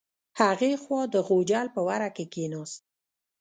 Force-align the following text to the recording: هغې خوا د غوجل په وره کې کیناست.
هغې 0.41 0.71
خوا 0.81 1.01
د 1.13 1.15
غوجل 1.27 1.67
په 1.75 1.79
وره 1.87 2.09
کې 2.15 2.25
کیناست. 2.33 2.81